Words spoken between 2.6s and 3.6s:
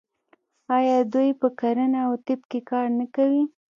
کار نه کوي؟